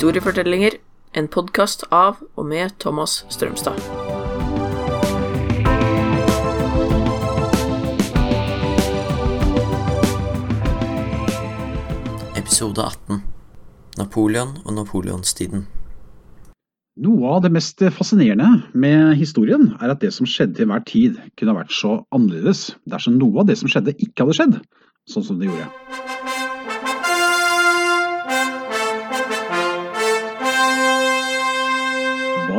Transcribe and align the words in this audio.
Historiefortellinger, 0.00 0.78
en 1.12 1.26
podkast 1.28 1.82
av 1.92 2.22
og 2.40 2.46
med 2.48 2.70
Thomas 2.80 3.18
Strømstad. 3.28 3.76
Episode 12.32 12.80
18 12.80 13.20
Napoleon 14.00 14.56
og 14.64 14.72
napoleonstiden. 14.78 15.66
Noe 17.04 17.34
av 17.34 17.44
det 17.44 17.52
mest 17.52 17.84
fascinerende 17.92 18.48
med 18.72 19.18
historien 19.20 19.74
er 19.82 19.92
at 19.92 20.00
det 20.00 20.14
som 20.16 20.24
skjedde 20.24 20.56
til 20.56 20.70
enhver 20.70 20.88
tid, 20.88 21.20
kunne 21.36 21.52
ha 21.52 21.60
vært 21.60 21.76
så 21.76 21.98
annerledes 22.08 22.70
dersom 22.88 23.20
noe 23.20 23.44
av 23.44 23.52
det 23.52 23.60
som 23.60 23.68
skjedde, 23.68 23.98
ikke 24.00 24.24
hadde 24.24 24.40
skjedd 24.40 24.60
sånn 25.12 25.28
som 25.28 25.36
det 25.36 25.52
gjorde. 25.52 25.68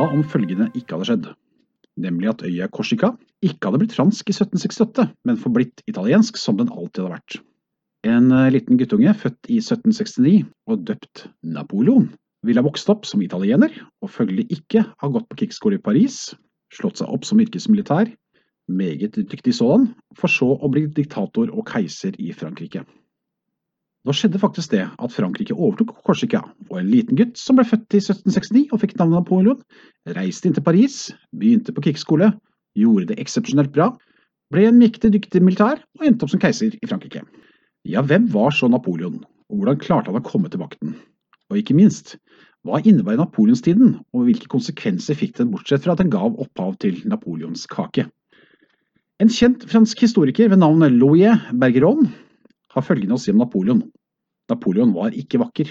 Hva 0.02 0.08
om 0.10 0.24
følgende 0.26 0.64
ikke 0.74 0.96
hadde 0.96 1.06
skjedd? 1.06 1.26
Nemlig 2.02 2.32
at 2.32 2.40
øya 2.42 2.66
Korsika 2.74 3.12
ikke 3.46 3.68
hadde 3.68 3.78
blitt 3.84 3.92
fransk 3.94 4.32
i 4.32 4.34
1768, 4.34 5.04
men 5.28 5.36
forblitt 5.38 5.84
italiensk 5.86 6.40
som 6.42 6.56
den 6.58 6.72
alltid 6.74 7.04
hadde 7.04 7.12
vært. 7.12 7.36
En 8.10 8.32
eh, 8.34 8.48
liten 8.50 8.80
guttunge 8.80 9.12
født 9.14 9.46
i 9.46 9.60
1769 9.62 10.40
og 10.66 10.82
døpt 10.88 11.22
Napoleon 11.46 12.08
ville 12.42 12.58
ha 12.58 12.66
vokst 12.66 12.90
opp 12.90 13.06
som 13.06 13.22
italiener, 13.22 13.70
og 14.02 14.10
følgelig 14.10 14.48
ikke 14.56 14.82
ha 14.90 15.12
gått 15.14 15.28
på 15.30 15.38
krigsskole 15.44 15.78
i 15.78 15.84
Paris, 15.86 16.32
slått 16.74 16.98
seg 16.98 17.14
opp 17.14 17.28
som 17.28 17.38
yrkesmilitær, 17.44 18.10
meget 18.66 19.22
dyktig 19.22 19.54
sådan, 19.54 19.92
for 20.18 20.34
så 20.34 20.50
å 20.58 20.72
bli 20.72 20.88
diktator 20.90 21.54
og 21.54 21.62
keiser 21.70 22.18
i 22.18 22.34
Frankrike. 22.34 22.82
Nå 24.02 24.14
skjedde 24.18 24.40
faktisk 24.42 24.72
det 24.72 24.82
at 24.90 25.12
Frankrike 25.14 25.54
overtok 25.54 25.92
Korsika, 26.02 26.40
og 26.70 26.78
en 26.80 26.88
liten 26.90 27.18
gutt 27.18 27.36
som 27.38 27.58
ble 27.58 27.64
født 27.68 27.94
i 27.94 28.00
1769 28.00 28.72
og 28.74 28.80
fikk 28.82 28.96
navnet 28.98 29.20
Napoleon, 29.20 29.60
reiste 30.16 30.48
inn 30.48 30.56
til 30.56 30.64
Paris, 30.66 30.96
begynte 31.38 31.74
på 31.74 31.84
krigsskole, 31.86 32.32
gjorde 32.74 33.12
det 33.12 33.20
eksepsjonelt 33.22 33.70
bra, 33.74 33.92
ble 34.52 34.66
en 34.66 34.80
mektig 34.80 35.12
dyktig 35.14 35.42
militær 35.44 35.78
og 36.00 36.06
endte 36.08 36.26
opp 36.26 36.32
som 36.34 36.42
keiser 36.42 36.74
i 36.74 36.90
Frankrike. 36.90 37.22
Ja, 37.86 38.02
hvem 38.02 38.26
var 38.32 38.50
så 38.54 38.66
Napoleon, 38.70 39.20
og 39.50 39.60
hvordan 39.60 39.78
klarte 39.82 40.10
han 40.10 40.18
å 40.18 40.26
komme 40.26 40.50
til 40.50 40.64
makten? 40.64 40.96
Og 41.52 41.60
ikke 41.60 41.78
minst, 41.78 42.16
hva 42.66 42.80
innebar 42.82 43.20
napoleonstiden, 43.20 43.96
og 44.14 44.26
hvilke 44.26 44.50
konsekvenser 44.50 45.18
fikk 45.18 45.36
den 45.38 45.54
bortsett 45.54 45.86
fra 45.86 45.94
at 45.94 46.02
den 46.02 46.10
gav 46.10 46.34
opphav 46.42 46.74
til 46.82 46.98
Napoleons 47.06 47.68
kake? 47.70 48.08
En 49.22 49.30
kjent 49.30 49.62
fransk 49.70 50.02
historiker 50.02 50.50
ved 50.50 50.58
navn 50.58 50.82
Louis 50.98 51.38
Bergeron 51.54 52.10
har 52.72 52.86
følgende 52.86 53.16
å 53.16 53.22
si 53.22 53.32
om 53.32 53.40
Napoleon. 53.42 53.82
Napoleon 54.50 54.92
var 54.96 55.16
ikke 55.16 55.40
vakker. 55.42 55.70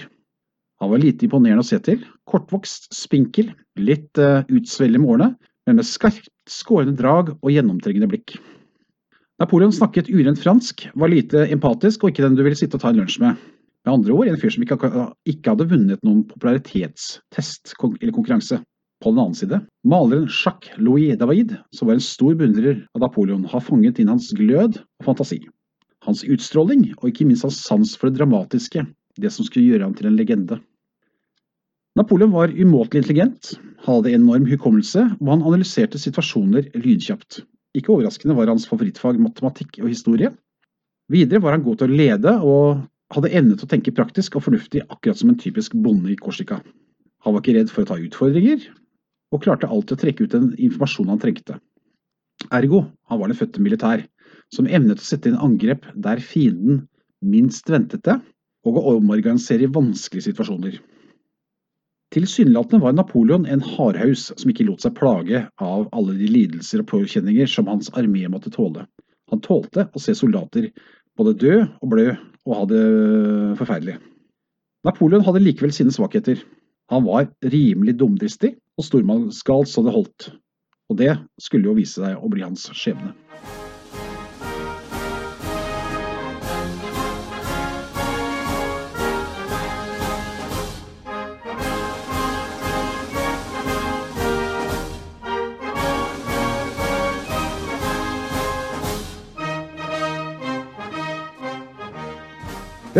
Han 0.82 0.90
var 0.90 1.02
lite 1.02 1.26
imponerende 1.28 1.62
å 1.62 1.66
se 1.66 1.78
til, 1.84 2.00
kortvokst, 2.26 2.88
spinkel, 2.94 3.52
litt 3.78 4.18
uh, 4.18 4.42
utsvellet 4.50 4.98
med 4.98 5.14
årene, 5.14 5.28
men 5.68 5.78
med 5.78 5.86
skarpt 5.86 6.30
skårende 6.50 6.98
drag 6.98 7.36
og 7.36 7.52
gjennomtrengende 7.54 8.10
blikk. 8.10 8.34
Napoleon 9.42 9.74
snakket 9.74 10.10
urent 10.10 10.40
fransk, 10.42 10.88
var 10.98 11.10
lite 11.10 11.46
empatisk 11.54 12.02
og 12.02 12.12
ikke 12.12 12.24
den 12.26 12.36
du 12.38 12.42
ville 12.42 12.58
sitte 12.58 12.78
og 12.78 12.82
ta 12.82 12.90
en 12.90 12.98
lunsj 12.98 13.20
med. 13.22 13.38
Med 13.82 13.94
andre 13.94 14.14
ord 14.14 14.30
en 14.30 14.38
fyr 14.38 14.52
som 14.54 14.62
ikke 14.62 15.50
hadde 15.50 15.70
vunnet 15.70 16.02
noen 16.06 16.22
popularitetstest 16.30 17.74
eller 17.78 18.14
konkurranse. 18.14 18.60
På 19.02 19.10
den 19.10 19.18
annen 19.18 19.34
side, 19.34 19.58
maleren 19.82 20.28
Jacques 20.30 20.76
Louis 20.78 21.16
David, 21.18 21.56
som 21.74 21.88
var 21.90 21.98
en 21.98 22.04
stor 22.04 22.36
beundrer 22.38 22.84
av 22.94 23.02
Napoleon, 23.02 23.42
har 23.50 23.64
fanget 23.66 23.98
inn 23.98 24.12
hans 24.12 24.30
glød 24.38 24.78
og 24.78 25.08
fantasi. 25.08 25.40
Hans 26.02 26.24
utstråling, 26.26 26.88
og 26.98 27.08
ikke 27.10 27.26
minst 27.28 27.46
hans 27.46 27.60
sans 27.62 27.94
for 27.98 28.10
det 28.10 28.18
dramatiske, 28.18 28.84
det 29.22 29.30
som 29.32 29.46
skulle 29.46 29.70
gjøre 29.70 29.86
ham 29.86 29.94
til 29.96 30.08
en 30.08 30.18
legende. 30.18 30.58
Napoleon 31.98 32.32
var 32.32 32.52
umåtelig 32.56 33.02
intelligent, 33.02 33.52
hadde 33.84 34.14
enorm 34.16 34.46
hukommelse, 34.48 35.04
og 35.20 35.28
han 35.28 35.44
analyserte 35.44 36.00
situasjoner 36.00 36.70
lydkjapt. 36.72 37.42
Ikke 37.76 37.92
overraskende 37.92 38.36
var 38.36 38.48
hans 38.48 38.64
favorittfag 38.68 39.20
matematikk 39.20 39.78
og 39.82 39.90
historie. 39.92 40.32
Videre 41.12 41.42
var 41.44 41.56
han 41.56 41.64
god 41.66 41.82
til 41.82 41.92
å 41.92 41.98
lede, 42.00 42.32
og 42.40 42.82
hadde 43.12 43.32
evne 43.36 43.58
til 43.58 43.68
å 43.68 43.72
tenke 43.74 43.92
praktisk 43.94 44.38
og 44.38 44.46
fornuftig, 44.46 44.86
akkurat 44.88 45.20
som 45.20 45.32
en 45.32 45.40
typisk 45.40 45.76
bonde 45.84 46.14
i 46.14 46.16
Korsika. 46.16 46.62
Han 47.22 47.36
var 47.36 47.44
ikke 47.44 47.58
redd 47.58 47.72
for 47.72 47.84
å 47.84 47.90
ta 47.90 48.00
utfordringer, 48.00 48.64
og 49.32 49.44
klarte 49.44 49.68
alltid 49.68 49.98
å 49.98 50.00
trekke 50.02 50.24
ut 50.24 50.34
den 50.34 50.48
informasjonen 50.56 51.12
han 51.14 51.20
trengte. 51.22 51.58
Ergo, 52.50 52.86
han 53.08 53.20
var 53.20 53.30
den 53.30 53.38
fødte 53.38 53.62
militær, 53.62 54.06
som 54.52 54.68
evnet 54.68 55.00
å 55.00 55.06
sette 55.06 55.30
inn 55.30 55.40
angrep 55.40 55.86
der 55.94 56.20
fienden 56.22 56.84
minst 57.22 57.70
ventet 57.70 58.04
det, 58.06 58.18
og 58.66 58.78
å 58.78 58.96
omorganisere 58.96 59.66
i 59.66 59.70
vanskelige 59.72 60.30
situasjoner. 60.30 60.76
Tilsynelatende 62.12 62.82
var 62.82 62.92
Napoleon 62.92 63.46
en 63.48 63.62
hardhaus 63.64 64.28
som 64.36 64.50
ikke 64.52 64.66
lot 64.68 64.84
seg 64.84 64.94
plage 64.98 65.46
av 65.64 65.86
alle 65.96 66.18
de 66.18 66.28
lidelser 66.28 66.82
og 66.82 66.90
påkjenninger 66.90 67.48
som 67.48 67.70
hans 67.70 67.88
armé 67.96 68.26
måtte 68.28 68.52
tåle. 68.52 68.84
Han 69.32 69.40
tålte 69.40 69.86
å 69.88 70.02
se 70.02 70.14
soldater 70.14 70.68
både 71.16 71.34
dø 71.40 71.54
og 71.64 71.94
blø 71.94 72.10
og 72.12 72.56
ha 72.58 72.66
det 72.68 72.84
forferdelig. 73.62 73.96
Napoleon 74.84 75.24
hadde 75.24 75.44
likevel 75.44 75.72
sine 75.72 75.94
svakheter. 75.94 76.42
Han 76.92 77.06
var 77.08 77.30
rimelig 77.40 77.96
dumdristig 78.02 78.56
og 78.76 78.88
stormannsgal 78.90 79.64
så 79.70 79.86
det 79.86 79.96
holdt, 79.96 80.32
og 80.90 81.00
det 81.00 81.14
skulle 81.40 81.70
jo 81.70 81.78
vise 81.80 82.02
seg 82.02 82.18
å 82.18 82.32
bli 82.32 82.44
hans 82.44 82.68
skjebne. 82.76 83.14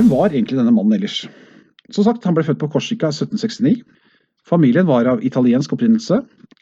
Hvem 0.03 0.11
var 0.11 0.33
egentlig 0.33 0.57
denne 0.59 0.73
mannen 0.75 0.97
ellers? 0.97 1.29
Som 1.95 2.03
sagt, 2.03 2.25
Han 2.25 2.35
ble 2.35 2.43
født 2.43 2.59
på 2.59 2.69
Korsika 2.75 3.07
i 3.07 3.15
1769. 3.15 3.85
Familien 4.43 4.89
var 4.89 5.07
av 5.07 5.21
italiensk 5.23 5.77
opprinnelse. 5.77 6.17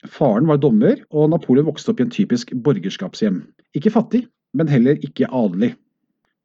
Faren 0.04 0.44
var 0.44 0.60
dommer, 0.60 1.00
og 1.08 1.30
Napoleon 1.32 1.64
vokste 1.64 1.94
opp 1.94 2.02
i 2.02 2.04
en 2.04 2.12
typisk 2.12 2.52
borgerskapshjem. 2.52 3.38
Ikke 3.72 3.94
fattig, 3.94 4.26
men 4.52 4.68
heller 4.68 5.00
ikke 5.00 5.30
adelig. 5.32 5.70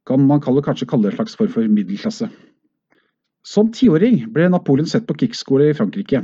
Kan 0.07 0.23
man 0.23 0.39
kanskje 0.39 0.87
kalle 0.87 1.09
det 1.09 1.11
en 1.11 1.19
slags 1.19 1.35
form 1.35 1.51
for 1.51 1.67
middelklasse. 1.67 2.31
Som 3.43 3.75
tiåring 3.75 4.21
ble 4.31 4.47
Napoleon 4.47 4.87
sett 4.87 5.03
på 5.03 5.19
krigsskole 5.19 5.73
i 5.73 5.75
Frankrike. 5.75 6.23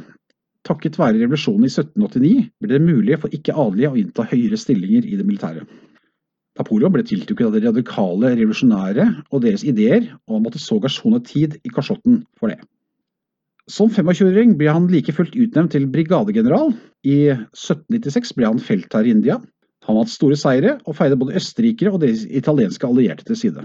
Takket 0.63 0.95
være 0.95 1.19
revolusjonen 1.19 1.67
i 1.67 1.73
1789 1.73 2.47
ble 2.63 2.71
det 2.71 2.85
mulig 2.87 3.19
for 3.19 3.35
ikke-adelige 3.35 3.91
å 3.91 3.99
innta 3.99 4.23
høyere 4.23 4.63
stillinger 4.63 5.03
i 5.03 5.19
det 5.19 5.27
militære. 5.27 5.67
Napoleon 6.59 6.91
ble 6.91 7.03
tiltrukket 7.07 7.47
av 7.47 7.55
de 7.55 7.63
radikale 7.63 8.33
revolusjonære 8.35 9.07
og 9.31 9.43
deres 9.45 9.63
ideer, 9.67 10.09
og 10.27 10.37
han 10.37 10.45
måtte 10.45 10.59
sågar 10.59 10.91
sone 10.91 11.21
tid 11.23 11.55
i 11.63 11.71
kasjotten 11.71 12.21
for 12.39 12.51
det. 12.51 12.59
Som 13.71 13.91
25-åring 13.93 14.57
ble 14.59 14.67
han 14.73 14.89
like 14.91 15.13
fullt 15.15 15.37
utnevnt 15.37 15.71
til 15.75 15.87
brigadegeneral. 15.93 16.73
I 17.07 17.31
1796 17.31 18.33
ble 18.35 18.49
han 18.49 18.59
feltherre 18.59 19.07
i 19.07 19.15
India. 19.15 19.37
Han 19.87 19.97
hadde 19.97 20.13
store 20.13 20.37
seire 20.37 20.75
og 20.83 20.97
feide 20.97 21.17
både 21.17 21.37
østerrikere 21.39 21.93
og 21.93 22.03
deres 22.03 22.25
italienske 22.27 22.87
allierte 22.87 23.25
til 23.29 23.39
side. 23.39 23.63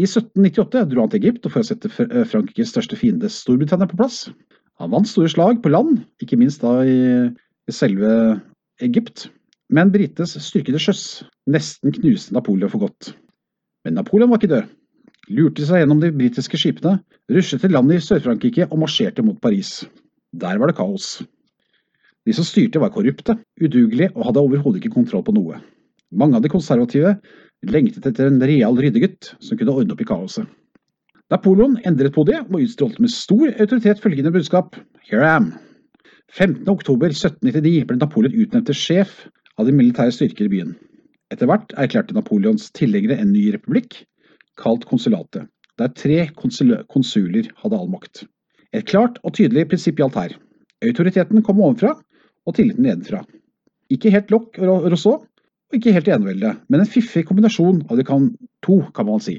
I 0.00 0.06
1798 0.06 0.84
dro 0.90 1.04
han 1.04 1.12
til 1.12 1.22
Egypt 1.22 1.48
for 1.48 1.62
å 1.62 1.66
sette 1.66 1.90
Frankrikes 1.92 2.72
største 2.74 2.98
fiende 2.98 3.30
Storbritannia 3.32 3.88
på 3.88 3.98
plass. 3.98 4.26
Han 4.80 4.92
vant 4.92 5.08
store 5.08 5.30
slag 5.30 5.60
på 5.62 5.72
land, 5.72 6.02
ikke 6.22 6.38
minst 6.40 6.64
da 6.64 6.80
i 6.84 7.72
selve 7.72 8.12
Egypt. 8.82 9.28
Men 9.72 9.92
britenes 9.94 10.36
styrke 10.42 10.74
til 10.74 10.82
sjøs 10.82 11.04
nesten 11.50 11.94
knuste 11.94 12.34
Napoleon 12.34 12.70
for 12.70 12.86
godt. 12.86 13.12
Men 13.84 13.98
Napoleon 13.98 14.30
var 14.30 14.40
ikke 14.40 14.52
død. 14.54 14.70
Lurte 15.32 15.66
seg 15.66 15.82
gjennom 15.82 16.00
de 16.02 16.10
britiske 16.14 16.58
skipene, 16.58 16.98
ruslet 17.30 17.62
til 17.62 17.72
landet 17.74 18.00
i 18.00 18.04
Sør-Frankrike 18.04 18.66
og 18.68 18.80
marsjerte 18.82 19.24
mot 19.24 19.38
Paris. 19.42 19.84
Der 20.34 20.58
var 20.58 20.70
det 20.70 20.76
kaos. 20.76 21.22
De 22.26 22.34
som 22.34 22.46
styrte 22.46 22.80
var 22.82 22.92
korrupte, 22.94 23.36
udugelige 23.62 24.12
og 24.14 24.26
hadde 24.28 24.42
overhodet 24.42 24.82
ikke 24.82 24.94
kontroll 24.94 25.24
på 25.26 25.34
noe. 25.34 25.58
Mange 26.12 26.36
av 26.38 26.44
de 26.44 26.50
konservative 26.52 27.16
lengtet 27.66 28.06
etter 28.06 28.28
en 28.28 28.42
real 28.42 28.76
ryddegutt 28.78 29.32
som 29.42 29.58
kunne 29.58 29.74
ordne 29.74 29.94
opp 29.94 30.02
i 30.02 30.08
kaoset. 30.08 30.46
Napoleon 31.32 31.78
endret 31.88 32.14
på 32.14 32.26
det 32.28 32.42
og 32.42 32.58
utstrålte 32.60 33.02
med 33.02 33.12
stor 33.14 33.52
autoritet 33.56 34.02
følgende 34.02 34.34
budskap 34.34 34.76
Here 35.08 35.24
I 35.24 35.36
am. 35.38 35.52
15.10.1799 36.36 37.86
ble 37.88 37.98
Napoleon 37.98 38.36
utnevnt 38.36 38.68
til 38.68 38.78
sjef 38.78 39.14
av 39.58 39.68
de 39.68 39.74
militære 39.76 40.12
styrker 40.14 40.48
i 40.48 40.52
byen. 40.52 40.74
Etter 41.32 41.48
hvert 41.48 41.72
erklærte 41.80 42.14
Napoleons 42.16 42.68
tilhengere 42.76 43.16
en 43.22 43.32
ny 43.32 43.46
republikk, 43.54 44.02
kalt 44.60 44.84
konsulatet, 44.88 45.46
der 45.80 45.92
tre 45.96 46.26
konsuler 46.36 47.48
hadde 47.62 47.78
all 47.78 47.88
makt. 47.88 48.26
Et 48.76 48.84
klart 48.88 49.16
og 49.24 49.32
tydelig 49.38 49.64
prinsipp 49.70 50.00
gjaldt 50.00 50.18
her. 50.20 50.34
Autoriteten 50.84 51.44
kom 51.46 51.62
ovenfra, 51.62 51.94
og 52.44 52.56
tilliten 52.56 52.84
nedenfra. 52.84 53.22
Ikke 53.92 54.12
helt 54.12 54.32
lokk 54.34 54.58
og 54.60 54.88
rousseau, 54.92 55.22
og 55.22 55.78
ikke 55.78 55.94
helt 55.96 56.10
enevelde, 56.10 56.52
men 56.68 56.82
en 56.82 56.90
fiffig 56.90 57.24
kombinasjon 57.28 57.84
av 57.88 57.96
de 57.96 58.04
kan, 58.04 58.28
to, 58.66 58.82
kan 58.92 59.08
man 59.08 59.22
si. 59.24 59.38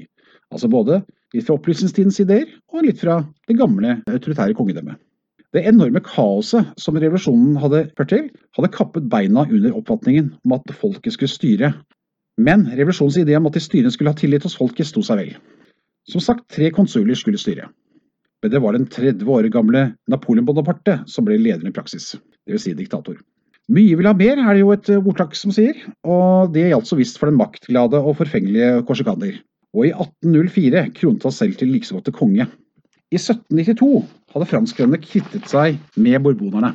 Altså 0.50 0.70
både 0.72 1.02
litt 1.34 1.46
fra 1.46 1.58
opplysningstidens 1.58 2.18
ideer, 2.24 2.48
og 2.74 2.86
litt 2.86 3.02
fra 3.02 3.20
det 3.46 3.58
gamle 3.58 4.00
autoritære 4.10 4.56
kongedømmet. 4.58 4.98
Det 5.54 5.62
enorme 5.70 6.00
kaoset 6.02 6.72
som 6.82 6.96
revolusjonen 6.98 7.54
hadde 7.62 7.84
ført 7.94 8.10
til, 8.10 8.24
hadde 8.56 8.72
kappet 8.74 9.04
beina 9.10 9.44
under 9.46 9.76
oppfatningen 9.78 10.32
om 10.42 10.56
at 10.56 10.72
folket 10.74 11.14
skulle 11.14 11.30
styre. 11.30 11.70
Men 12.42 12.64
revolusjonens 12.72 13.20
idé 13.22 13.36
om 13.38 13.46
at 13.46 13.54
de 13.54 13.62
styrende 13.62 13.92
skulle 13.94 14.10
ha 14.10 14.18
tillit 14.18 14.42
hos 14.42 14.56
folket, 14.58 14.88
sto 14.88 15.04
seg 15.06 15.20
vel. 15.20 15.36
Som 16.10 16.24
sagt, 16.24 16.48
tre 16.50 16.72
konsuler 16.74 17.14
skulle 17.14 17.38
styre. 17.38 17.68
Men 18.42 18.50
det 18.50 18.60
var 18.60 18.74
den 18.74 18.88
30 18.90 19.30
år 19.30 19.46
gamle 19.54 19.84
Napoleon 20.10 20.44
Bonaparte 20.48 20.98
som 21.08 21.24
ble 21.24 21.38
lederen 21.38 21.70
i 21.70 21.76
praksis, 21.76 22.16
dvs. 22.50 22.66
Si 22.66 22.74
diktator. 22.74 23.22
Mye 23.72 23.94
vil 23.96 24.10
ha 24.10 24.12
mer, 24.18 24.42
er 24.42 24.52
det 24.52 24.60
jo 24.64 24.74
et 24.74 24.90
ordtak 24.98 25.38
som 25.38 25.54
sier, 25.54 25.78
og 26.04 26.50
det 26.52 26.66
gjaldt 26.66 26.90
så 26.90 26.98
visst 26.98 27.16
for 27.20 27.30
den 27.30 27.38
maktglade 27.38 28.02
og 28.02 28.18
forfengelige 28.18 28.82
korsikaner. 28.90 29.38
Og 29.72 29.86
i 29.86 29.94
1804 29.94 30.88
kronet 30.98 31.24
han 31.24 31.38
selv 31.38 31.56
til 31.62 31.72
likesåtte 31.72 32.12
konge. 32.12 32.50
I 33.14 33.16
1792 33.22 34.02
hadde 34.34 34.50
franskmennene 34.50 35.02
kvittet 35.02 35.48
seg 35.50 35.78
med 36.00 36.22
borbonerne. 36.24 36.74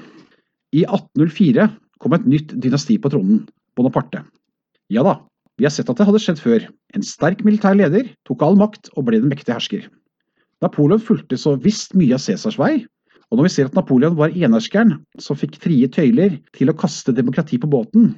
I 0.76 0.86
1804 0.86 1.68
kom 2.00 2.16
et 2.16 2.28
nytt 2.30 2.54
dynasti 2.62 3.00
på 3.02 3.12
tronen, 3.12 3.44
Bonaparte. 3.76 4.24
Ja 4.92 5.04
da, 5.06 5.18
vi 5.60 5.68
har 5.68 5.74
sett 5.76 5.90
at 5.92 6.00
det 6.00 6.08
hadde 6.08 6.22
skjedd 6.24 6.40
før. 6.42 6.68
En 6.96 7.06
sterk 7.06 7.44
militær 7.46 7.76
leder 7.78 8.08
tok 8.28 8.44
all 8.46 8.58
makt 8.60 8.92
og 8.96 9.10
ble 9.10 9.20
den 9.20 9.32
mektige 9.32 9.58
hersker. 9.58 9.90
Napoleon 10.64 11.04
fulgte 11.04 11.38
så 11.40 11.56
visst 11.60 11.96
mye 11.96 12.16
av 12.16 12.24
Cæsars 12.24 12.58
vei, 12.60 12.86
og 13.30 13.38
når 13.38 13.46
vi 13.46 13.52
ser 13.54 13.70
at 13.70 13.76
Napoleon 13.78 14.18
var 14.18 14.34
enerskeren 14.34 14.98
som 15.22 15.38
fikk 15.40 15.60
frie 15.62 15.88
tøyler 15.92 16.40
til 16.58 16.72
å 16.72 16.78
kaste 16.78 17.14
demokrati 17.16 17.60
på 17.62 17.70
båten, 17.70 18.14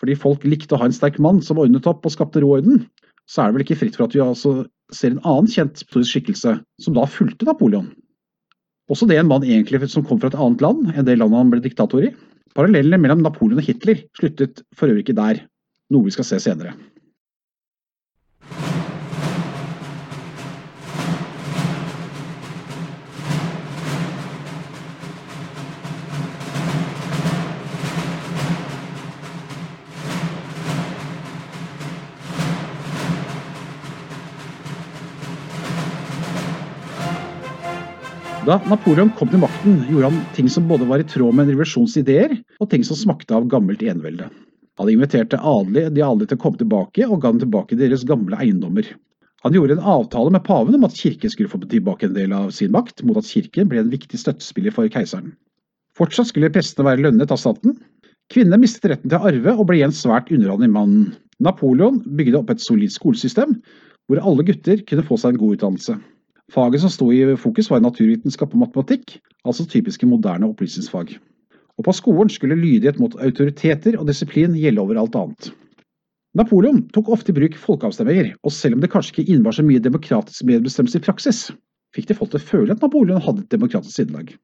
fordi 0.00 0.16
folk 0.18 0.44
likte 0.46 0.76
å 0.76 0.82
ha 0.82 0.88
en 0.88 0.94
sterk 0.94 1.18
mann 1.22 1.40
som 1.44 1.60
ordnet 1.62 1.88
opp 1.90 2.06
og 2.06 2.14
skapte 2.14 2.42
ro 2.42 2.54
orden, 2.56 2.86
så 3.28 3.42
er 3.42 3.50
det 3.50 3.56
vel 3.56 3.66
ikke 3.66 3.80
fritt 3.82 3.98
for 3.98 4.08
at 4.08 4.16
vi 4.16 4.22
altså 4.24 4.54
ser 4.92 5.14
en 5.14 5.24
annen 5.24 5.50
kjent 5.50 5.78
historisk 5.78 6.16
skikkelse 6.16 6.56
som 6.82 6.96
da 6.96 7.04
fulgte 7.08 7.48
Napoleon. 7.48 7.90
Også 8.92 9.08
det 9.08 9.16
en 9.16 9.30
mann 9.30 9.44
egentlig 9.46 9.80
som 9.88 10.04
kom 10.04 10.20
fra 10.20 10.28
et 10.28 10.36
annet 10.36 10.62
land 10.64 10.90
enn 10.92 11.06
det 11.08 11.16
landet 11.16 11.40
han 11.40 11.52
ble 11.52 11.62
diktator 11.64 12.04
i. 12.04 12.12
Parallellene 12.52 13.00
mellom 13.00 13.22
Napoleon 13.24 13.62
og 13.62 13.64
Hitler 13.64 14.02
sluttet 14.18 14.60
for 14.76 14.92
øvrig 14.92 15.06
ikke 15.06 15.16
der, 15.16 15.40
noe 15.92 16.04
vi 16.04 16.12
skal 16.12 16.28
se 16.28 16.40
senere. 16.44 16.74
Da 38.42 38.56
Napoleon 38.66 39.12
kom 39.14 39.28
til 39.30 39.38
makten, 39.38 39.76
gjorde 39.86 40.08
han 40.10 40.16
ting 40.34 40.48
som 40.50 40.64
både 40.66 40.86
var 40.88 40.98
i 40.98 41.06
tråd 41.06 41.30
med 41.30 41.44
en 41.44 41.52
revolusjons 41.52 41.92
ideer, 42.00 42.32
og 42.58 42.68
ting 42.72 42.82
som 42.82 42.98
smakte 42.98 43.36
av 43.36 43.44
gammelt 43.50 43.84
enevelde. 43.86 44.26
Han 44.80 44.88
inviterte 44.90 45.38
adelige, 45.38 45.92
de 45.94 46.02
adelige 46.02 46.32
til 46.32 46.40
å 46.40 46.42
komme 46.42 46.58
tilbake, 46.58 47.06
og 47.06 47.20
ga 47.22 47.30
dem 47.30 47.38
tilbake 47.44 47.78
deres 47.78 48.02
gamle 48.08 48.40
eiendommer. 48.42 48.88
Han 49.46 49.54
gjorde 49.54 49.76
en 49.76 49.86
avtale 49.94 50.32
med 50.34 50.42
paven 50.48 50.74
om 50.74 50.86
at 50.88 50.98
kirken 50.98 51.30
skulle 51.30 51.52
få 51.52 51.60
tilbake 51.62 52.08
en 52.08 52.16
del 52.16 52.34
av 52.34 52.50
sin 52.56 52.74
makt, 52.74 53.04
mot 53.06 53.20
at 53.20 53.30
kirken 53.30 53.70
ble 53.70 53.78
en 53.84 53.92
viktig 53.94 54.18
støttespiller 54.18 54.74
for 54.74 54.90
keiseren. 54.90 55.36
Fortsatt 55.94 56.32
skulle 56.32 56.50
prestene 56.50 56.88
være 56.88 57.04
lønnet 57.06 57.30
av 57.30 57.38
staten. 57.38 57.76
Kvinnene 58.34 58.58
mistet 58.64 58.90
retten 58.90 59.12
til 59.12 59.20
å 59.20 59.30
arve, 59.30 59.54
og 59.54 59.68
ble 59.70 59.78
igjen 59.78 59.94
svært 59.94 60.34
underordnet 60.34 60.74
mannen. 60.74 61.12
Napoleon 61.38 62.02
bygde 62.18 62.42
opp 62.42 62.50
et 62.50 62.64
solid 62.64 62.90
skolesystem, 62.90 63.54
hvor 64.10 64.18
alle 64.18 64.50
gutter 64.50 64.82
kunne 64.82 65.06
få 65.06 65.20
seg 65.20 65.36
en 65.36 65.44
god 65.44 65.60
utdannelse. 65.60 66.02
Faget 66.52 66.82
som 66.82 66.90
sto 66.92 67.08
i 67.12 67.22
fokus 67.40 67.70
var 67.72 67.80
naturvitenskap 67.80 68.52
og 68.52 68.60
matematikk, 68.66 69.16
altså 69.48 69.64
typiske 69.64 70.04
moderne 70.08 70.50
opplysningsfag. 70.50 71.14
Og 71.80 71.86
på 71.86 71.94
skolen 71.96 72.28
skulle 72.28 72.58
lydighet 72.60 72.98
mot 73.00 73.14
autoriteter 73.24 73.96
og 73.96 74.04
disiplin 74.10 74.52
gjelde 74.58 74.82
over 74.82 75.00
alt 75.00 75.16
annet. 75.16 75.52
Napoleon 76.36 76.82
tok 76.92 77.08
ofte 77.12 77.32
i 77.32 77.36
bruk 77.36 77.56
folkeavstemninger, 77.60 78.34
og 78.44 78.52
selv 78.52 78.76
om 78.76 78.82
det 78.84 78.90
kanskje 78.92 79.14
ikke 79.14 79.32
innebar 79.32 79.56
så 79.56 79.64
mye 79.64 79.80
demokratisk 79.84 80.44
medbestemmelse 80.48 81.00
i 81.00 81.04
praksis, 81.04 81.40
fikk 81.96 82.10
de 82.10 82.16
folk 82.16 82.32
til 82.32 82.40
å 82.40 82.48
føle 82.50 82.76
at 82.76 82.84
Napoleon 82.84 83.20
hadde 83.24 83.44
et 83.44 83.52
demokratisk 83.52 83.96
sinnelag. 83.96 84.34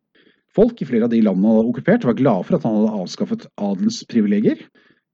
Folk 0.57 0.81
i 0.81 0.89
flere 0.89 1.09
av 1.09 1.13
de 1.13 1.21
landene 1.25 1.49
han 1.49 1.59
hadde 1.61 1.73
okkupert 1.75 2.07
var 2.09 2.17
glade 2.17 2.47
for 2.49 2.57
at 2.57 2.65
han 2.65 2.79
hadde 2.79 3.03
avskaffet 3.03 3.45
adelens 3.57 4.01
privilegier. 4.09 4.63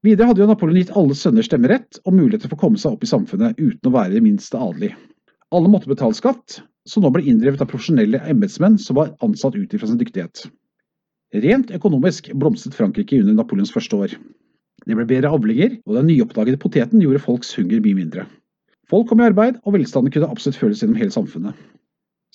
Videre 0.07 0.29
hadde 0.31 0.43
jo 0.43 0.47
Napoleon 0.47 0.79
gitt 0.79 0.95
alle 0.95 1.15
sønner 1.17 1.43
stemmerett 1.43 1.99
og 2.05 2.15
mulighet 2.15 2.47
til 2.47 2.55
å 2.55 2.61
komme 2.61 2.79
seg 2.79 2.95
opp 2.95 3.03
i 3.03 3.11
samfunnet 3.11 3.59
uten 3.59 3.91
å 3.91 3.93
være 3.95 4.15
det 4.15 4.23
minste 4.23 4.59
adelig. 4.59 4.93
Alle 5.55 5.71
måtte 5.71 5.91
betale 5.91 6.15
skatt, 6.17 6.59
som 6.89 7.03
nå 7.03 7.11
ble 7.13 7.25
inndrevet 7.25 7.61
av 7.63 7.69
profesjonelle 7.71 8.21
embetsmenn 8.29 8.77
som 8.81 8.99
var 8.99 9.13
ansatt 9.25 9.57
ut 9.57 9.73
ifra 9.73 9.89
sin 9.89 9.99
dyktighet. 10.01 10.45
Rent 11.35 11.71
økonomisk 11.73 12.29
blomstret 12.37 12.77
Frankrike 12.77 13.19
under 13.19 13.35
Napoleons 13.35 13.73
første 13.73 13.97
år. 13.97 14.17
Det 14.85 14.95
ble 14.95 15.07
bedre 15.09 15.31
avlinger, 15.33 15.79
og 15.87 15.97
den 15.97 16.11
nyoppdagede 16.11 16.61
poteten 16.61 17.01
gjorde 17.01 17.23
folks 17.23 17.55
hunger 17.57 17.81
mye 17.81 17.97
mindre. 17.97 18.27
Folk 18.91 19.09
kom 19.09 19.23
i 19.23 19.25
arbeid, 19.25 19.57
og 19.65 19.73
velstanden 19.73 20.13
kunne 20.13 20.29
absolutt 20.29 20.59
føles 20.61 20.83
gjennom 20.83 20.99
hele 20.99 21.13
samfunnet. 21.13 21.57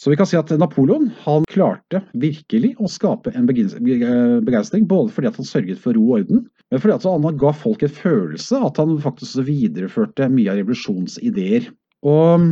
Så 0.00 0.10
vi 0.10 0.16
kan 0.16 0.26
si 0.26 0.38
at 0.38 0.50
Napoleon 0.56 1.10
han 1.26 1.44
klarte 1.52 2.00
virkelig 2.16 2.72
å 2.80 2.88
skape 2.88 3.34
en 3.36 3.46
begeistring, 3.46 4.86
både 4.88 5.12
fordi 5.12 5.30
han 5.36 5.46
sørget 5.46 5.82
for 5.82 5.94
ro 5.94 6.06
og 6.08 6.22
orden, 6.22 6.46
men 6.72 6.80
fordi 6.82 6.96
han 7.04 7.38
ga 7.38 7.52
folk 7.52 7.84
en 7.84 7.92
følelse 7.92 8.62
at 8.64 8.80
han 8.80 8.96
faktisk 9.04 9.44
videreførte 9.44 10.30
mye 10.32 10.50
av 10.50 10.62
revolusjonsideer. 10.62 11.68
Og 12.08 12.46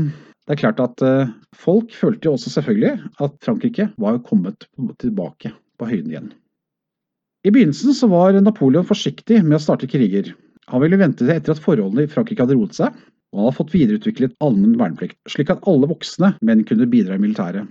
det 0.49 0.55
er 0.55 0.61
klart 0.63 0.79
at 0.81 1.03
uh, 1.05 1.31
folk 1.53 1.93
følte 1.93 2.25
jo 2.25 2.35
også 2.39 2.55
selvfølgelig 2.55 2.95
at 3.21 3.35
Frankrike 3.45 3.91
var 4.01 4.17
kommet 4.25 4.65
tilbake 4.97 5.53
på 5.77 5.89
høyden 5.91 6.15
igjen. 6.15 6.31
I 7.45 7.53
begynnelsen 7.53 7.93
så 7.95 8.09
var 8.09 8.33
Napoleon 8.41 8.87
forsiktig 8.89 9.43
med 9.45 9.59
å 9.59 9.61
starte 9.61 9.89
kriger. 9.91 10.33
Han 10.73 10.81
ville 10.81 10.97
vente 11.01 11.21
til 11.21 11.35
etter 11.35 11.53
at 11.53 11.61
forholdene 11.61 12.07
i 12.07 12.11
Frankrike 12.11 12.41
hadde 12.43 12.57
roet 12.57 12.77
seg, 12.77 12.97
og 13.29 13.37
han 13.37 13.47
hadde 13.47 13.59
fått 13.59 13.75
videreutviklet 13.77 14.39
allmenn 14.45 14.79
verneplikt, 14.81 15.19
slik 15.29 15.53
at 15.53 15.69
alle 15.69 15.91
voksne 15.91 16.33
menn 16.41 16.65
kunne 16.69 16.89
bidra 16.89 17.19
i 17.19 17.23
militæret. 17.23 17.69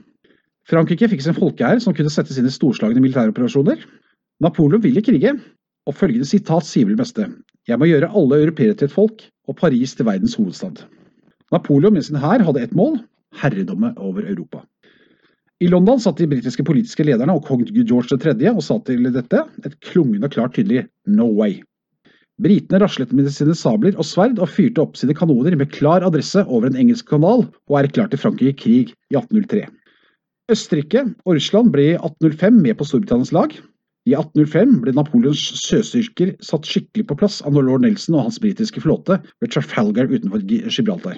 Frankrike 0.69 1.09
fikk 1.09 1.25
sin 1.25 1.37
folkehær 1.37 1.81
som 1.81 1.95
kunne 1.97 2.13
settes 2.13 2.37
inn 2.37 2.49
i 2.49 2.53
storslagne 2.53 3.01
militæroperasjoner. 3.01 3.81
Napoleon 4.43 4.83
ville 4.85 5.01
krige, 5.01 5.33
og 5.89 5.97
følgende 5.97 6.29
sitat 6.29 6.67
sier 6.67 6.85
vel 6.85 6.99
meste. 6.99 7.25
Jeg 7.67 7.81
må 7.81 7.89
gjøre 7.89 8.11
alle 8.13 8.41
europeere 8.43 8.77
til 8.77 8.91
et 8.91 8.93
folk, 8.93 9.25
og 9.49 9.57
Paris 9.57 9.95
til 9.97 10.05
verdens 10.05 10.37
hovedstad. 10.37 10.85
Napoleon 11.53 11.95
med 11.95 12.03
sin 12.05 12.19
hær 12.19 12.43
hadde 12.43 12.63
ett 12.65 12.75
mål 12.75 12.99
herredømme 13.39 13.93
over 14.03 14.25
Europa. 14.27 14.63
I 15.63 15.69
London 15.71 15.99
satt 15.99 16.19
de 16.19 16.27
britiske 16.29 16.63
politiske 16.67 17.05
lederne 17.07 17.33
og 17.33 17.47
kong 17.47 17.63
George 17.71 18.17
3. 18.21 18.35
og 18.51 18.61
sa 18.65 18.77
til 18.85 19.07
dette 19.09 19.41
et 19.65 19.77
klungende 19.81 20.29
klart 20.29 20.53
tydelig 20.57 20.85
no 21.07 21.29
way. 21.33 21.61
Britene 22.37 22.77
raslet 22.83 23.15
med 23.17 23.31
sine 23.33 23.55
sabler 23.57 23.95
og 23.97 24.05
sverd 24.05 24.37
og 24.37 24.51
fyrte 24.53 24.83
opp 24.83 24.99
sine 24.99 25.15
kanoner 25.17 25.55
med 25.57 25.71
klar 25.73 26.05
adresse 26.05 26.43
over 26.45 26.69
en 26.69 26.77
engelsk 26.77 27.07
kanal 27.09 27.47
og 27.47 27.79
erklærte 27.79 28.19
Frankrike 28.21 28.59
krig 28.59 28.91
i 28.93 29.17
1803. 29.17 29.63
Østerrike 30.53 31.01
og 31.25 31.33
Russland 31.33 31.73
ble 31.73 31.87
i 31.93 31.97
1805 31.97 32.61
med 32.61 32.77
på 32.77 32.85
Storbritannias 32.85 33.33
lag. 33.33 33.55
I 34.07 34.13
1805 34.13 34.77
ble 34.83 34.93
Napoleons 34.95 35.41
sjøstyrker 35.63 36.35
satt 36.45 36.69
skikkelig 36.69 37.07
på 37.09 37.17
plass 37.19 37.41
av 37.41 37.57
lord 37.57 37.81
Nelson 37.83 38.19
og 38.19 38.29
hans 38.29 38.37
britiske 38.43 38.83
flåte 38.85 39.17
ved 39.41 39.51
Trafalgar 39.51 40.07
utenfor 40.13 40.45
Gibraltar. 40.45 41.17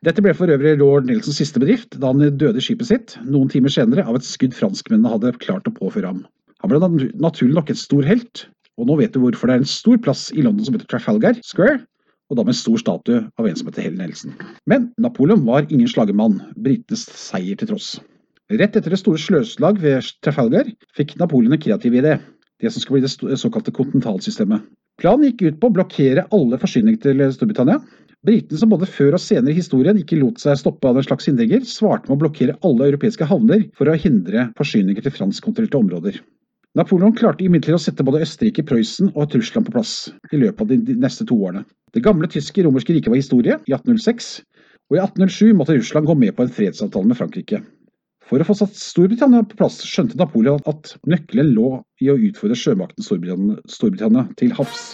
Dette 0.00 0.22
ble 0.24 0.32
for 0.32 0.48
øvrig 0.48 0.78
lord 0.80 1.04
Nelsons 1.04 1.36
siste 1.36 1.60
bedrift, 1.60 1.98
da 2.00 2.08
han 2.08 2.38
døde 2.40 2.62
skipet 2.64 2.88
sitt 2.88 3.18
noen 3.20 3.50
timer 3.52 3.72
senere 3.72 4.06
av 4.08 4.16
et 4.16 4.24
skudd 4.24 4.54
franskmennene 4.56 5.10
hadde 5.12 5.34
klart 5.42 5.68
å 5.68 5.74
påføre 5.76 6.08
ham. 6.08 6.22
Han 6.64 6.72
ble 6.72 7.10
naturlig 7.20 7.52
nok 7.58 7.72
et 7.72 7.80
stor 7.80 8.08
helt, 8.08 8.46
og 8.80 8.88
nå 8.88 8.96
vet 8.96 9.12
du 9.12 9.20
hvorfor 9.20 9.50
det 9.50 9.58
er 9.58 9.60
en 9.60 9.68
stor 9.68 10.00
plass 10.00 10.30
i 10.32 10.40
London 10.46 10.64
som 10.64 10.78
heter 10.78 10.88
Trafalgar 10.88 11.36
Square, 11.44 11.82
og 12.32 12.38
da 12.38 12.46
med 12.46 12.54
en 12.54 12.60
stor 12.62 12.80
statue 12.80 13.20
av 13.36 13.50
en 13.50 13.60
som 13.60 13.68
heter 13.68 13.84
Helen 13.84 14.00
Nelson. 14.00 14.32
Men 14.70 14.88
Napoleon 15.04 15.44
var 15.44 15.68
ingen 15.68 15.90
slagermann, 15.90 16.40
britenes 16.56 17.04
seier 17.20 17.60
til 17.60 17.74
tross. 17.74 17.92
Rett 18.48 18.80
etter 18.80 18.96
det 18.96 19.02
store 19.02 19.20
sløslag 19.20 19.84
ved 19.84 20.08
Trafalgar 20.24 20.70
fikk 20.96 21.18
Napoleon 21.20 21.58
en 21.58 21.60
kreativ 21.60 22.00
idé, 22.00 22.16
det 22.56 22.72
som 22.72 22.80
skulle 22.80 23.02
bli 23.02 23.10
det 23.34 23.40
såkalte 23.42 23.76
kontinentalsystemet. 23.76 24.64
Planen 25.00 25.28
gikk 25.28 25.44
ut 25.44 25.60
på 25.60 25.68
å 25.68 25.76
blokkere 25.76 26.24
alle 26.32 26.56
forsyninger 26.60 27.04
til 27.04 27.26
Storbritannia, 27.36 27.82
Britene, 28.26 28.58
som 28.60 28.68
både 28.68 28.84
før 28.84 29.14
og 29.16 29.22
senere 29.22 29.54
i 29.54 29.56
historien 29.56 29.96
ikke 29.96 30.18
lot 30.20 30.42
seg 30.42 30.58
stoppe 30.60 30.88
av 30.88 30.98
den 30.98 31.06
slags 31.06 31.28
hindringer, 31.30 31.62
svarte 31.64 32.10
med 32.10 32.18
å 32.18 32.20
blokkere 32.20 32.56
alle 32.66 32.90
europeiske 32.90 33.24
havner 33.30 33.62
for 33.78 33.88
å 33.88 33.96
hindre 33.96 34.50
forsyninger 34.58 35.06
til 35.06 35.14
franskkontrollerte 35.14 35.80
områder. 35.80 36.18
Napoleon 36.76 37.16
klarte 37.16 37.46
imidlertid 37.46 37.78
å 37.78 37.80
sette 37.82 38.04
både 38.06 38.20
Østerrike, 38.26 38.62
Prøysen 38.68 39.08
og 39.14 39.32
Tyskland 39.32 39.66
på 39.66 39.74
plass 39.74 39.94
i 40.30 40.38
løpet 40.38 40.60
av 40.62 40.68
de 40.70 40.98
neste 41.00 41.24
to 41.26 41.38
årene. 41.48 41.64
Det 41.96 42.04
gamle 42.04 42.28
tyske 42.30 42.62
romerske 42.62 42.94
riket 42.94 43.10
var 43.10 43.18
historie 43.18 43.56
i 43.64 43.74
1806, 43.74 44.28
og 44.92 44.98
i 44.98 45.00
1807 45.00 45.56
måtte 45.56 45.78
Russland 45.78 46.06
gå 46.06 46.18
med 46.20 46.36
på 46.36 46.44
en 46.44 46.52
fredsavtale 46.60 47.08
med 47.08 47.18
Frankrike. 47.18 47.62
For 48.28 48.38
å 48.38 48.46
få 48.46 48.54
satt 48.60 48.76
Storbritannia 48.78 49.42
på 49.48 49.58
plass 49.58 49.80
skjønte 49.82 50.20
Napoleon 50.20 50.60
at 50.70 50.92
nøkkelen 51.08 51.50
lå 51.56 51.72
i 52.04 52.12
å 52.12 52.20
utfordre 52.20 52.58
sjømakten 52.58 53.02
Storbritannia, 53.02 53.58
Storbritannia 53.64 54.28
til 54.38 54.54
havs. 54.60 54.92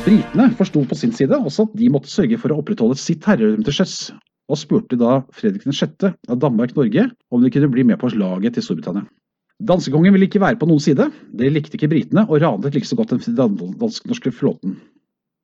Britene 0.00 0.46
forsto 0.56 0.80
på 0.88 0.96
sin 0.96 1.10
side 1.12 1.36
også 1.36 1.66
at 1.66 1.72
de 1.76 1.88
måtte 1.92 2.08
sørge 2.08 2.38
for 2.40 2.52
å 2.52 2.62
opprettholde 2.62 2.96
sitt 2.96 3.26
herredømme 3.28 3.66
til 3.66 3.74
sjøs, 3.76 3.96
og 4.48 4.56
spurte 4.56 4.96
da 4.96 5.18
Fredrik 5.36 5.66
6. 5.68 6.06
av 6.08 6.38
Danmark-Norge 6.40 7.04
om 7.28 7.44
de 7.44 7.50
kunne 7.52 7.68
bli 7.74 7.84
med 7.84 8.00
på 8.00 8.08
laget 8.14 8.56
til 8.56 8.64
Storbritannia. 8.64 9.04
Danskekongen 9.60 10.16
ville 10.16 10.24
ikke 10.30 10.40
være 10.40 10.56
på 10.56 10.70
noen 10.70 10.80
side, 10.80 11.10
det 11.36 11.52
likte 11.52 11.76
ikke 11.76 11.90
britene, 11.92 12.24
og 12.24 12.40
ranet 12.40 12.72
like 12.72 12.88
så 12.88 12.96
godt 12.96 13.12
den 13.12 13.36
dansk-norske 13.36 14.32
flåten. 14.32 14.78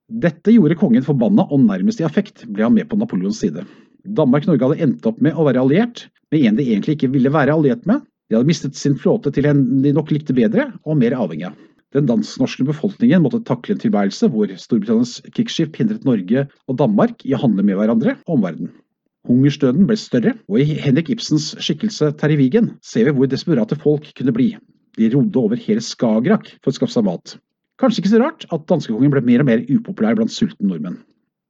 Dette 0.09 0.55
gjorde 0.55 0.79
kongen 0.81 1.05
forbanna, 1.05 1.45
og 1.53 1.61
nærmest 1.67 2.01
i 2.01 2.09
affekt 2.09 2.47
ble 2.49 2.65
han 2.65 2.77
med 2.79 2.89
på 2.89 2.97
Napoleons 2.97 3.43
side. 3.45 3.67
Danmark-Norge 4.09 4.71
hadde 4.71 4.89
endt 4.89 5.09
opp 5.11 5.21
med 5.21 5.37
å 5.37 5.45
være 5.45 5.67
alliert 5.67 6.07
med 6.33 6.49
en 6.49 6.57
de 6.57 6.71
egentlig 6.71 6.97
ikke 6.97 7.13
ville 7.13 7.33
være 7.35 7.53
alliert 7.53 7.85
med. 7.85 8.09
De 8.31 8.39
hadde 8.39 8.49
mistet 8.49 8.79
sin 8.79 8.97
flåte 8.97 9.35
til 9.35 9.53
en 9.53 9.67
de 9.85 9.93
nok 9.93 10.17
likte 10.17 10.35
bedre, 10.35 10.71
og 10.89 10.97
mer 10.97 11.19
avhengig 11.21 11.51
av. 11.51 11.59
Den 11.97 12.09
dansk-norske 12.11 12.67
befolkningen 12.69 13.23
måtte 13.25 13.41
takle 13.49 13.73
en 13.73 13.81
tilværelse 13.81 14.29
hvor 14.29 14.50
Storbritannias 14.61 15.15
krigsskip 15.33 15.79
hindret 15.81 16.05
Norge 16.05 16.43
og 16.69 16.76
Danmark 16.83 17.25
i 17.25 17.33
å 17.33 17.41
handle 17.41 17.65
med 17.65 17.79
hverandre 17.79 18.19
og 18.26 18.35
omverdenen. 18.35 18.75
Hungersdøden 19.26 19.88
ble 19.88 19.97
større, 19.99 20.35
og 20.47 20.61
i 20.61 20.76
Henrik 20.85 21.09
Ibsens 21.11 21.55
skikkelse 21.57 22.12
Terje 22.21 22.38
Vigen 22.38 22.75
ser 22.85 23.09
vi 23.09 23.17
hvor 23.17 23.31
desperate 23.33 23.79
folk 23.81 24.11
kunne 24.19 24.35
bli. 24.37 24.50
De 25.00 25.09
rodde 25.15 25.41
over 25.41 25.59
hele 25.65 25.83
Skagerrak 25.83 26.53
for 26.61 26.71
å 26.71 26.76
skaffe 26.76 26.95
seg 26.99 27.09
mat. 27.09 27.38
Kanskje 27.81 28.05
ikke 28.05 28.12
så 28.12 28.23
rart 28.23 28.47
at 28.53 28.69
danskekongen 28.69 29.17
ble 29.17 29.25
mer 29.25 29.43
og 29.43 29.49
mer 29.49 29.65
upopulær 29.65 30.21
blant 30.21 30.33
sultne 30.33 30.69
nordmenn. 30.69 31.00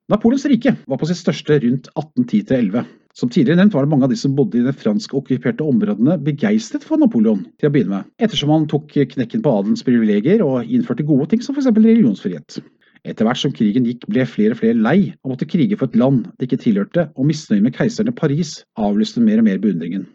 Napoleons 0.07 0.45
rike 0.47 0.71
var 0.87 1.01
på 1.01 1.07
sitt 1.11 1.19
største 1.19 1.57
rundt 1.65 1.89
1810-11. 1.99 2.85
Som 3.17 3.31
tidligere 3.33 3.59
nevnt 3.59 3.75
var 3.75 3.83
det 3.83 3.91
mange 3.91 4.07
av 4.07 4.13
de 4.13 4.19
som 4.21 4.37
bodde 4.39 4.61
i 4.61 4.63
de 4.63 4.75
franskokkuperte 4.77 5.65
områdene 5.67 6.15
begeistret 6.23 6.85
for 6.87 7.01
Napoleon 7.03 7.41
til 7.59 7.67
å 7.67 7.73
begynne 7.75 7.91
med, 7.97 8.13
ettersom 8.23 8.53
han 8.55 8.69
tok 8.71 8.93
knekken 9.17 9.43
på 9.43 9.55
adelens 9.59 9.83
privilegier 9.83 10.45
og 10.47 10.71
innførte 10.71 11.07
gode 11.09 11.27
ting 11.33 11.43
som 11.43 11.57
f.eks. 11.57 11.73
religionsfrihet. 11.75 12.61
Etter 13.03 13.27
hvert 13.27 13.41
som 13.41 13.55
krigen 13.57 13.89
gikk, 13.89 14.07
ble 14.07 14.29
flere 14.31 14.55
og 14.55 14.61
flere 14.61 14.79
lei 14.79 14.99
og 15.25 15.33
måtte 15.33 15.49
krige 15.51 15.79
for 15.81 15.91
et 15.91 15.99
land 15.99 16.29
de 16.39 16.47
ikke 16.47 16.61
tilhørte, 16.63 17.09
og 17.19 17.27
misnøye 17.27 17.65
med 17.67 17.75
keiseren 17.75 18.13
i 18.13 18.15
Paris 18.21 18.61
avlyste 18.79 19.25
mer 19.25 19.43
og 19.43 19.49
mer 19.49 19.59
beundringen. 19.65 20.07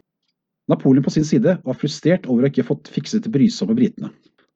Napoleon 0.72 1.04
på 1.04 1.12
sin 1.12 1.28
side 1.28 1.58
var 1.66 1.76
frustrert 1.76 2.24
over 2.32 2.46
å 2.46 2.52
ikke 2.52 2.64
ha 2.64 2.70
fått 2.70 2.88
fikset 2.96 3.28
de 3.28 3.34
brysomme 3.34 3.76
britene. 3.76 4.08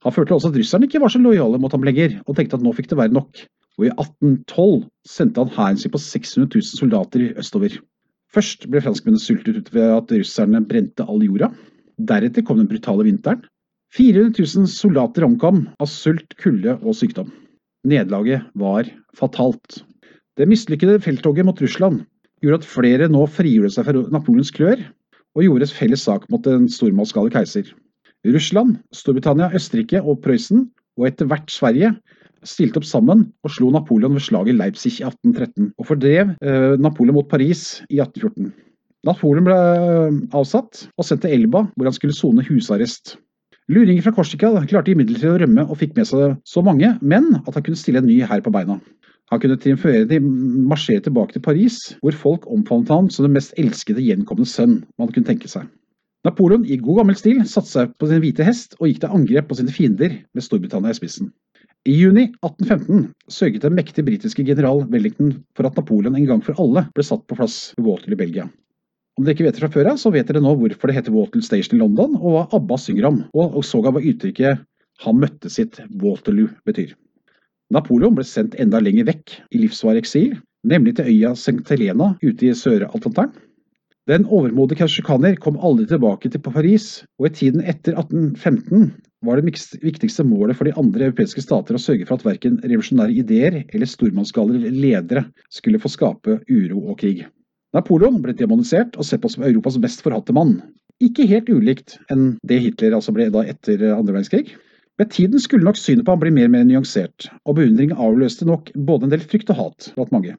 Han 0.07 0.17
følte 0.17 0.37
også 0.37 0.49
at 0.55 0.57
russerne 0.57 0.89
ikke 0.89 1.03
var 1.05 1.13
så 1.13 1.21
lojale 1.21 1.61
mot 1.61 1.77
ham 1.77 1.85
lenger, 1.85 2.23
og 2.25 2.41
tenkte 2.41 2.57
at 2.57 2.65
nå 2.65 2.73
fikk 2.77 2.95
det 2.95 3.01
være 3.05 3.17
nok. 3.17 3.45
Og 3.77 3.89
i 3.89 3.93
1812 3.93 4.87
sendte 5.09 5.43
han 5.43 5.53
hæren 5.53 5.81
sin 5.81 5.93
på 5.93 6.01
600 6.01 6.49
000 6.49 6.79
soldater 6.81 7.27
østover. 7.41 7.77
Først 8.33 8.67
ble 8.71 8.83
franskmennene 8.85 9.23
sultet 9.23 9.61
ut 9.61 9.73
ved 9.75 9.91
at 9.97 10.13
russerne 10.13 10.63
brente 10.69 11.05
all 11.05 11.23
jorda. 11.25 11.51
Deretter 11.97 12.45
kom 12.45 12.61
den 12.61 12.71
brutale 12.71 13.07
vinteren. 13.07 13.45
400 13.97 14.33
000 14.43 14.69
soldater 14.69 15.25
omkom 15.25 15.67
av 15.81 15.89
sult, 15.89 16.35
kulde 16.41 16.75
og 16.83 16.97
sykdom. 16.99 17.31
Nederlaget 17.87 18.49
var 18.59 18.89
fatalt. 19.17 19.83
Det 20.37 20.49
mislykkede 20.49 21.01
felttoget 21.01 21.47
mot 21.47 21.61
Russland 21.63 22.03
gjorde 22.43 22.61
at 22.61 22.69
flere 22.69 23.09
nå 23.09 23.25
frigjorde 23.31 23.73
seg 23.73 23.87
fra 23.87 24.03
Napoleons 24.13 24.53
klør 24.53 24.83
og 25.37 25.45
gjorde 25.45 25.69
felles 25.73 26.05
sak 26.09 26.27
mot 26.33 26.45
den 26.45 26.67
stormannsgale 26.73 27.33
keiser. 27.33 27.71
Russland, 28.27 28.77
Storbritannia, 28.97 29.53
Østerrike 29.55 30.01
og 30.03 30.21
Prøysen, 30.25 30.67
og 30.97 31.09
etter 31.09 31.29
hvert 31.31 31.53
Sverige, 31.53 31.93
stilte 32.47 32.81
opp 32.81 32.87
sammen 32.89 33.27
og 33.45 33.53
slo 33.53 33.71
Napoleon 33.75 34.17
ved 34.17 34.25
slaget 34.25 34.59
Leipzig 34.59 34.97
i 35.01 35.07
1813, 35.07 35.73
og 35.77 35.89
fordrev 35.89 36.33
eh, 36.41 36.75
Napoleon 36.81 37.19
mot 37.19 37.29
Paris 37.31 37.83
i 37.91 38.01
1814. 38.03 38.53
Napoleon 39.07 39.47
ble 39.47 39.57
eh, 39.59 40.19
avsatt 40.37 40.87
og 40.97 41.07
sendt 41.07 41.27
til 41.27 41.37
Elba, 41.37 41.67
hvor 41.75 41.89
han 41.89 41.97
skulle 41.97 42.17
sone 42.17 42.45
husarrest. 42.47 43.17
Luringer 43.73 44.05
fra 44.05 44.15
Korsika 44.15 44.53
klarte 44.71 44.93
imidlertid 44.93 45.33
å 45.33 45.39
rømme 45.43 45.65
og 45.67 45.81
fikk 45.81 45.97
med 45.99 46.07
seg 46.07 46.37
så 46.47 46.63
mange, 46.63 46.93
men 47.03 47.33
at 47.43 47.51
han 47.51 47.65
kunne 47.67 47.79
stille 47.79 48.03
en 48.03 48.07
ny 48.07 48.21
hær 48.23 48.45
på 48.45 48.53
beina. 48.55 48.79
Han 49.33 49.41
kunne 49.43 49.59
triumferende 49.59 50.21
marsjere 50.71 51.03
tilbake 51.03 51.35
til 51.35 51.43
Paris, 51.43 51.81
hvor 51.99 52.15
folk 52.15 52.47
omfavnet 52.47 52.93
ham 52.95 53.09
som 53.11 53.27
den 53.27 53.35
mest 53.35 53.57
elskede 53.59 54.05
gjenkomne 54.05 54.47
sønn 54.47 54.85
man 55.03 55.11
kunne 55.11 55.27
tenke 55.27 55.51
seg. 55.51 55.67
Napoleon 56.27 56.67
i 56.67 56.79
god 56.79 57.03
gammel 57.03 57.19
stil 57.19 57.43
satte 57.47 57.71
seg 57.71 57.91
på 57.99 58.07
sin 58.11 58.23
hvite 58.23 58.47
hest 58.47 58.79
og 58.79 58.89
gikk 58.89 59.03
til 59.03 59.19
angrep 59.19 59.51
på 59.51 59.59
sine 59.59 59.75
fiender 59.75 60.15
med 60.35 60.47
Storbritannia 60.47 60.95
i 60.95 60.99
spissen. 60.99 61.33
I 61.87 61.93
juni 61.95 62.25
1815 62.43 63.13
sørget 63.31 63.63
den 63.63 63.77
mektige 63.79 64.03
britiske 64.03 64.43
general 64.43 64.81
Wellington 64.91 65.37
for 65.55 65.69
at 65.69 65.77
Napoleon 65.79 66.17
en 66.19 66.25
gang 66.27 66.41
for 66.43 66.59
alle 66.59 66.83
ble 66.97 67.05
satt 67.07 67.23
på 67.31 67.37
plass 67.39 67.59
ved 67.77 67.87
Waterloo 67.87 68.17
i 68.17 68.23
Belgia. 68.25 68.47
Om 69.17 69.23
dere 69.25 69.37
ikke 69.37 69.47
vet 69.47 69.55
det 69.55 69.63
fra 69.63 69.71
før 69.71 69.93
av, 69.93 70.01
så 70.03 70.11
vet 70.11 70.27
dere 70.27 70.43
nå 70.43 70.57
hvorfor 70.59 70.91
det 70.91 70.97
heter 70.97 71.15
Waterloo 71.15 71.47
Station 71.47 71.79
i 71.79 71.85
London, 71.85 72.19
og 72.19 72.35
hva 72.35 72.43
ABBA 72.59 72.81
synger 72.83 73.07
om, 73.13 73.23
og 73.39 73.63
sågar 73.65 73.95
hva 73.95 74.03
uttrykket 74.03 74.67
'han 75.05 75.21
møtte 75.23 75.53
sitt 75.53 75.79
Waterloo' 76.03 76.51
betyr. 76.67 76.97
Napoleon 77.71 78.19
ble 78.19 78.27
sendt 78.27 78.59
enda 78.59 78.83
lenger 78.83 79.07
vekk 79.07 79.39
i 79.55 79.63
livsvarig 79.63 80.03
eksil, 80.03 80.37
nemlig 80.67 80.97
til 80.97 81.07
øya 81.07 81.37
St. 81.39 81.63
Helena 81.71 82.17
ute 82.23 82.51
i 82.51 82.55
Sør-Atlanteren. 82.55 83.31
Den 84.11 84.27
overmodige 84.27 84.83
kausjikaner 84.83 85.39
kom 85.39 85.59
aldri 85.63 85.87
tilbake 85.87 86.31
til 86.31 86.43
Paris, 86.43 87.05
og 87.19 87.31
i 87.31 87.35
tiden 87.35 87.63
etter 87.63 87.95
1815 87.95 88.91
var 89.25 89.41
det 89.41 89.55
viktigste 89.83 90.25
målet 90.27 90.59
for 90.59 90.69
de 90.69 90.75
andre 90.77 91.09
europeiske 91.09 91.43
stater 91.45 91.77
å 91.77 91.81
sørge 91.81 92.07
for 92.09 92.19
at 92.19 92.27
verken 92.27 92.59
revolusjonære 92.65 93.17
ideer 93.23 93.59
eller 93.65 93.89
stormannsgale 93.89 94.71
ledere 94.75 95.25
skulle 95.53 95.81
få 95.81 95.91
skape 95.93 96.41
uro 96.51 96.83
og 96.91 96.99
krig. 97.01 97.25
Napoleon 97.77 98.21
ble 98.25 98.37
demonisert 98.37 98.97
og 98.97 99.09
sett 99.09 99.23
på 99.25 99.31
som 99.33 99.45
Europas 99.47 99.79
mest 99.83 100.05
forhatte 100.05 100.37
mann. 100.37 100.61
Ikke 101.03 101.27
helt 101.29 101.49
ulikt 101.53 101.99
enn 102.13 102.37
det 102.47 102.63
Hitler 102.65 102.97
altså 102.97 103.13
ble 103.17 103.29
da 103.33 103.43
etter 103.45 103.83
andre 103.91 104.17
verdenskrig. 104.17 104.55
Med 104.97 105.11
tiden 105.13 105.41
skulle 105.43 105.67
nok 105.67 105.77
synet 105.77 106.07
på 106.07 106.15
ham 106.15 106.23
bli 106.23 106.33
mer 106.33 106.49
og 106.49 106.55
mer 106.55 106.65
nyansert, 106.65 107.27
og 107.45 107.59
beundring 107.59 107.93
avløste 107.93 108.49
nok 108.49 108.71
både 108.89 109.05
en 109.05 109.13
del 109.13 109.25
frykt 109.25 109.53
og 109.53 109.59
hat 109.61 109.91
blant 109.97 110.15
mange. 110.15 110.37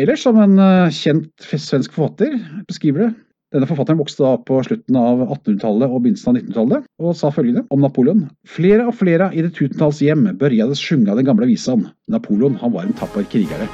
Eller 0.00 0.16
som 0.16 0.38
en 0.40 0.56
eh, 0.56 0.94
kjent 0.96 1.44
svensk 1.44 1.92
forfatter 1.92 2.38
beskriver 2.70 3.04
det, 3.04 3.10
denne 3.52 3.68
forfatteren 3.68 4.00
vokste 4.00 4.24
da 4.24 4.32
på 4.40 4.58
slutten 4.64 4.96
av 4.96 5.22
1800-tallet 5.26 5.92
og 5.92 6.00
begynnelsen 6.00 6.32
av 6.32 6.38
1900-tallet, 6.40 6.90
og 7.04 7.16
sa 7.18 7.32
følgende 7.34 7.66
om 7.74 7.84
Napoleon. 7.84 8.26
Flere 8.48 8.88
og 8.88 8.96
flere 8.96 9.28
i 9.36 9.44
det 9.44 9.52
tusentalls 9.58 10.00
hjem 10.04 10.30
børjade 10.40 10.76
sjunga 10.78 11.16
den 11.18 11.28
gamle 11.28 11.48
visan. 11.50 11.90
Napoleon 12.08 12.56
han 12.62 12.72
var 12.72 12.88
en 12.88 12.96
tapper 12.96 13.28
krigere. 13.28 13.68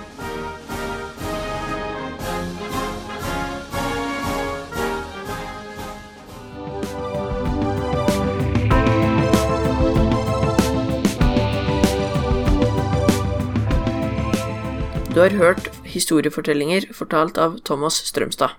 Du 15.19 15.25
har 15.25 15.35
hørt 15.35 15.73
historiefortellinger 15.83 16.93
fortalt 16.95 17.39
av 17.43 17.59
Thomas 17.67 17.97
Strømstad. 18.07 18.55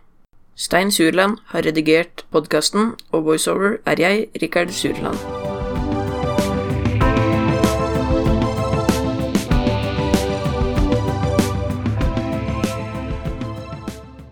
Stein 0.60 0.92
Surland 0.92 1.38
har 1.46 1.64
redigert 1.66 2.26
podkasten, 2.32 2.96
og 3.12 3.26
voiceover 3.26 3.78
er 3.86 3.96
jeg, 4.00 4.28
Rikard 4.42 4.76
Surland. 4.76 5.39